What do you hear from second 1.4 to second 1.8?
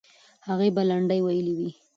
وي.